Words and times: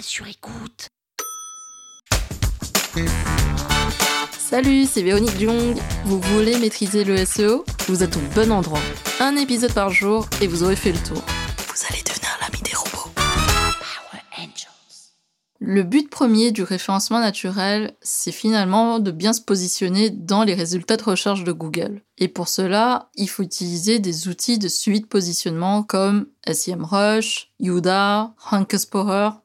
sur 0.00 0.26
écoute. 0.26 0.88
Salut, 4.38 4.84
c'est 4.86 5.02
Véronique 5.02 5.38
Jung. 5.38 5.76
Vous 6.04 6.20
voulez 6.20 6.58
maîtriser 6.58 7.04
le 7.04 7.24
SEO 7.24 7.64
Vous 7.88 8.02
êtes 8.02 8.16
au 8.16 8.20
bon 8.34 8.52
endroit. 8.52 8.80
Un 9.20 9.36
épisode 9.36 9.72
par 9.72 9.90
jour 9.90 10.26
et 10.40 10.46
vous 10.46 10.62
aurez 10.62 10.76
fait 10.76 10.92
le 10.92 10.98
tour. 10.98 11.22
Le 15.66 15.82
but 15.82 16.10
premier 16.10 16.52
du 16.52 16.62
référencement 16.62 17.20
naturel, 17.20 17.96
c'est 18.02 18.32
finalement 18.32 18.98
de 18.98 19.10
bien 19.10 19.32
se 19.32 19.40
positionner 19.40 20.10
dans 20.10 20.44
les 20.44 20.52
résultats 20.52 20.98
de 20.98 21.02
recherche 21.02 21.42
de 21.42 21.52
Google. 21.52 22.02
Et 22.18 22.28
pour 22.28 22.48
cela, 22.48 23.08
il 23.14 23.30
faut 23.30 23.42
utiliser 23.42 23.98
des 23.98 24.28
outils 24.28 24.58
de 24.58 24.68
suivi 24.68 25.00
de 25.00 25.06
positionnement 25.06 25.82
comme 25.82 26.26
SEMrush, 26.46 27.50
Yuda, 27.60 28.34
Rank 28.36 28.76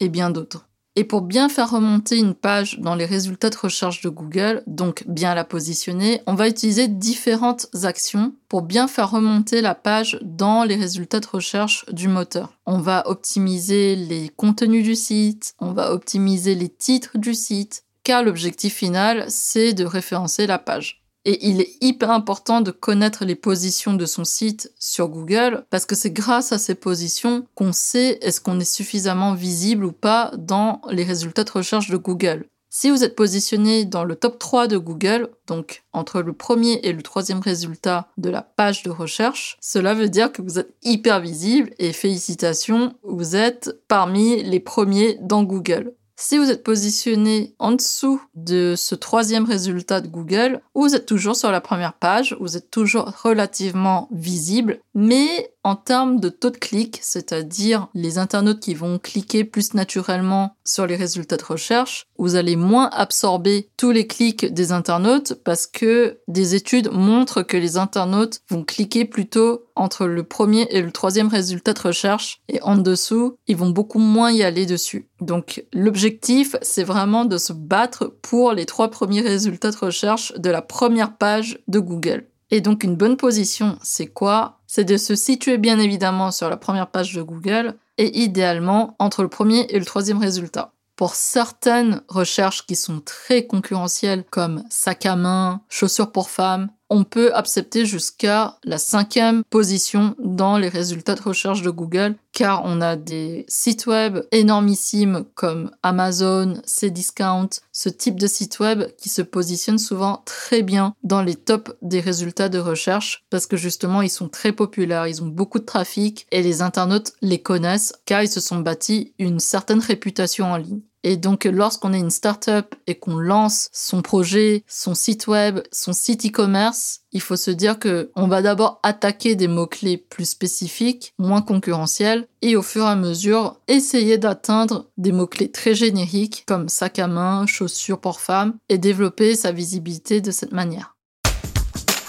et 0.00 0.08
bien 0.08 0.30
d'autres. 0.30 0.65
Et 0.98 1.04
pour 1.04 1.20
bien 1.20 1.50
faire 1.50 1.70
remonter 1.70 2.16
une 2.16 2.34
page 2.34 2.78
dans 2.80 2.94
les 2.94 3.04
résultats 3.04 3.50
de 3.50 3.56
recherche 3.56 4.00
de 4.00 4.08
Google, 4.08 4.62
donc 4.66 5.04
bien 5.06 5.34
la 5.34 5.44
positionner, 5.44 6.22
on 6.26 6.34
va 6.34 6.48
utiliser 6.48 6.88
différentes 6.88 7.66
actions 7.84 8.34
pour 8.48 8.62
bien 8.62 8.88
faire 8.88 9.10
remonter 9.10 9.60
la 9.60 9.74
page 9.74 10.18
dans 10.22 10.64
les 10.64 10.76
résultats 10.76 11.20
de 11.20 11.26
recherche 11.26 11.84
du 11.92 12.08
moteur. 12.08 12.56
On 12.64 12.78
va 12.78 13.06
optimiser 13.08 13.94
les 13.94 14.30
contenus 14.30 14.84
du 14.84 14.94
site, 14.94 15.54
on 15.60 15.72
va 15.72 15.92
optimiser 15.92 16.54
les 16.54 16.70
titres 16.70 17.18
du 17.18 17.34
site, 17.34 17.84
car 18.02 18.22
l'objectif 18.22 18.74
final, 18.74 19.26
c'est 19.28 19.74
de 19.74 19.84
référencer 19.84 20.46
la 20.46 20.58
page. 20.58 21.05
Et 21.28 21.48
il 21.48 21.60
est 21.60 21.76
hyper 21.80 22.12
important 22.12 22.60
de 22.60 22.70
connaître 22.70 23.24
les 23.24 23.34
positions 23.34 23.94
de 23.94 24.06
son 24.06 24.22
site 24.22 24.72
sur 24.78 25.08
Google 25.08 25.66
parce 25.70 25.84
que 25.84 25.96
c'est 25.96 26.12
grâce 26.12 26.52
à 26.52 26.58
ces 26.58 26.76
positions 26.76 27.44
qu'on 27.56 27.72
sait 27.72 28.20
est-ce 28.22 28.40
qu'on 28.40 28.60
est 28.60 28.64
suffisamment 28.64 29.34
visible 29.34 29.84
ou 29.84 29.90
pas 29.90 30.30
dans 30.38 30.80
les 30.88 31.02
résultats 31.02 31.42
de 31.42 31.50
recherche 31.50 31.90
de 31.90 31.96
Google. 31.96 32.46
Si 32.70 32.90
vous 32.90 33.02
êtes 33.02 33.16
positionné 33.16 33.84
dans 33.84 34.04
le 34.04 34.14
top 34.14 34.38
3 34.38 34.68
de 34.68 34.76
Google, 34.76 35.30
donc 35.48 35.82
entre 35.92 36.22
le 36.22 36.32
premier 36.32 36.74
et 36.84 36.92
le 36.92 37.02
troisième 37.02 37.40
résultat 37.40 38.06
de 38.18 38.30
la 38.30 38.42
page 38.42 38.84
de 38.84 38.90
recherche, 38.90 39.56
cela 39.60 39.94
veut 39.94 40.08
dire 40.08 40.30
que 40.30 40.42
vous 40.42 40.60
êtes 40.60 40.74
hyper 40.84 41.18
visible 41.18 41.70
et 41.80 41.92
félicitations, 41.92 42.94
vous 43.02 43.34
êtes 43.34 43.80
parmi 43.88 44.44
les 44.44 44.60
premiers 44.60 45.18
dans 45.22 45.42
Google. 45.42 45.94
Si 46.18 46.38
vous 46.38 46.50
êtes 46.50 46.64
positionné 46.64 47.54
en 47.58 47.72
dessous 47.72 48.22
de 48.34 48.74
ce 48.74 48.94
troisième 48.94 49.44
résultat 49.44 50.00
de 50.00 50.08
Google, 50.08 50.62
vous 50.74 50.94
êtes 50.94 51.04
toujours 51.04 51.36
sur 51.36 51.50
la 51.50 51.60
première 51.60 51.92
page, 51.92 52.34
vous 52.40 52.56
êtes 52.56 52.70
toujours 52.70 53.12
relativement 53.22 54.08
visible, 54.10 54.80
mais 54.94 55.50
en 55.66 55.74
termes 55.74 56.20
de 56.20 56.28
taux 56.28 56.50
de 56.50 56.58
clic, 56.58 57.00
c'est-à-dire 57.02 57.88
les 57.92 58.18
internautes 58.18 58.60
qui 58.60 58.72
vont 58.72 59.00
cliquer 59.00 59.42
plus 59.42 59.74
naturellement 59.74 60.54
sur 60.64 60.86
les 60.86 60.94
résultats 60.94 61.38
de 61.38 61.44
recherche, 61.44 62.06
vous 62.18 62.36
allez 62.36 62.54
moins 62.54 62.88
absorber 62.92 63.68
tous 63.76 63.90
les 63.90 64.06
clics 64.06 64.46
des 64.54 64.70
internautes 64.70 65.34
parce 65.42 65.66
que 65.66 66.20
des 66.28 66.54
études 66.54 66.92
montrent 66.92 67.42
que 67.42 67.56
les 67.56 67.78
internautes 67.78 68.42
vont 68.48 68.62
cliquer 68.62 69.06
plutôt 69.06 69.64
entre 69.74 70.06
le 70.06 70.22
premier 70.22 70.68
et 70.70 70.82
le 70.82 70.92
troisième 70.92 71.26
résultat 71.26 71.72
de 71.72 71.80
recherche 71.80 72.42
et 72.48 72.62
en 72.62 72.76
dessous, 72.76 73.36
ils 73.48 73.56
vont 73.56 73.70
beaucoup 73.70 73.98
moins 73.98 74.30
y 74.30 74.44
aller 74.44 74.66
dessus. 74.66 75.08
Donc 75.20 75.64
l'objectif, 75.72 76.54
c'est 76.62 76.84
vraiment 76.84 77.24
de 77.24 77.38
se 77.38 77.52
battre 77.52 78.14
pour 78.22 78.52
les 78.52 78.66
trois 78.66 78.88
premiers 78.92 79.20
résultats 79.20 79.72
de 79.72 79.78
recherche 79.78 80.32
de 80.38 80.48
la 80.48 80.62
première 80.62 81.16
page 81.16 81.58
de 81.66 81.80
Google. 81.80 82.28
Et 82.52 82.60
donc 82.60 82.84
une 82.84 82.94
bonne 82.94 83.16
position, 83.16 83.76
c'est 83.82 84.06
quoi? 84.06 84.55
C'est 84.66 84.84
de 84.84 84.96
se 84.96 85.14
situer 85.14 85.58
bien 85.58 85.78
évidemment 85.78 86.30
sur 86.30 86.50
la 86.50 86.56
première 86.56 86.88
page 86.88 87.14
de 87.14 87.22
Google 87.22 87.76
et 87.98 88.22
idéalement 88.22 88.96
entre 88.98 89.22
le 89.22 89.28
premier 89.28 89.66
et 89.70 89.78
le 89.78 89.84
troisième 89.84 90.18
résultat. 90.18 90.72
Pour 90.96 91.14
certaines 91.14 92.02
recherches 92.08 92.66
qui 92.66 92.74
sont 92.74 93.00
très 93.00 93.46
concurrentielles 93.46 94.24
comme 94.30 94.64
sac 94.70 95.04
à 95.06 95.14
main, 95.14 95.60
chaussures 95.68 96.10
pour 96.10 96.30
femmes, 96.30 96.70
on 96.90 97.04
peut 97.04 97.34
accepter 97.34 97.84
jusqu'à 97.84 98.58
la 98.64 98.78
cinquième 98.78 99.42
position 99.44 100.14
dans 100.18 100.58
les 100.58 100.68
résultats 100.68 101.14
de 101.14 101.22
recherche 101.22 101.62
de 101.62 101.70
Google, 101.70 102.16
car 102.32 102.62
on 102.64 102.80
a 102.80 102.96
des 102.96 103.44
sites 103.48 103.86
web 103.86 104.20
énormissimes 104.30 105.24
comme 105.34 105.70
Amazon, 105.82 106.60
Cdiscount, 106.66 107.48
ce 107.72 107.88
type 107.88 108.20
de 108.20 108.26
site 108.26 108.60
web 108.60 108.84
qui 108.98 109.08
se 109.08 109.22
positionnent 109.22 109.78
souvent 109.78 110.22
très 110.26 110.62
bien 110.62 110.94
dans 111.02 111.22
les 111.22 111.34
tops 111.34 111.72
des 111.82 112.00
résultats 112.00 112.48
de 112.48 112.58
recherche, 112.58 113.24
parce 113.30 113.46
que 113.46 113.56
justement 113.56 114.02
ils 114.02 114.10
sont 114.10 114.28
très 114.28 114.52
populaires, 114.52 115.06
ils 115.06 115.22
ont 115.22 115.28
beaucoup 115.28 115.58
de 115.58 115.64
trafic 115.64 116.26
et 116.30 116.42
les 116.42 116.62
internautes 116.62 117.12
les 117.22 117.40
connaissent, 117.40 117.94
car 118.04 118.22
ils 118.22 118.28
se 118.28 118.40
sont 118.40 118.58
bâtis 118.58 119.14
une 119.18 119.40
certaine 119.40 119.80
réputation 119.80 120.52
en 120.52 120.56
ligne. 120.56 120.80
Et 121.08 121.16
donc, 121.16 121.44
lorsqu'on 121.44 121.92
est 121.92 122.00
une 122.00 122.10
startup 122.10 122.74
et 122.88 122.96
qu'on 122.98 123.14
lance 123.14 123.68
son 123.72 124.02
projet, 124.02 124.64
son 124.66 124.96
site 124.96 125.28
web, 125.28 125.60
son 125.70 125.92
site 125.92 126.26
e-commerce, 126.26 127.02
il 127.12 127.20
faut 127.20 127.36
se 127.36 127.52
dire 127.52 127.78
que 127.78 128.10
on 128.16 128.26
va 128.26 128.42
d'abord 128.42 128.80
attaquer 128.82 129.36
des 129.36 129.46
mots-clés 129.46 129.98
plus 129.98 130.28
spécifiques, 130.28 131.14
moins 131.16 131.42
concurrentiels, 131.42 132.26
et 132.42 132.56
au 132.56 132.62
fur 132.62 132.82
et 132.82 132.88
à 132.88 132.96
mesure, 132.96 133.60
essayer 133.68 134.18
d'atteindre 134.18 134.90
des 134.96 135.12
mots-clés 135.12 135.52
très 135.52 135.76
génériques 135.76 136.42
comme 136.44 136.68
sac 136.68 136.98
à 136.98 137.06
main, 137.06 137.46
chaussures 137.46 138.00
pour 138.00 138.20
femmes, 138.20 138.56
et 138.68 138.76
développer 138.76 139.36
sa 139.36 139.52
visibilité 139.52 140.20
de 140.20 140.32
cette 140.32 140.50
manière. 140.50 140.96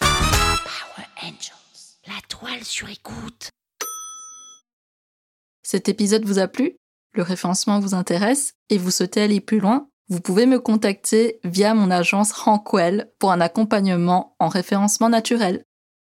Power 0.00 1.06
Angels. 1.22 2.06
La 2.06 2.22
toile 2.26 2.64
sur 2.64 2.88
écoute. 2.88 3.50
Cet 5.62 5.90
épisode 5.90 6.24
vous 6.24 6.38
a 6.38 6.48
plu? 6.48 6.78
Le 7.12 7.22
référencement 7.22 7.80
vous 7.80 7.94
intéresse 7.94 8.54
et 8.70 8.78
vous 8.78 8.90
souhaitez 8.90 9.22
aller 9.22 9.40
plus 9.40 9.60
loin, 9.60 9.88
vous 10.08 10.20
pouvez 10.20 10.46
me 10.46 10.58
contacter 10.58 11.38
via 11.44 11.74
mon 11.74 11.90
agence 11.90 12.32
Rankwell 12.32 13.12
pour 13.18 13.30
un 13.30 13.40
accompagnement 13.40 14.36
en 14.38 14.48
référencement 14.48 15.10
naturel. 15.10 15.64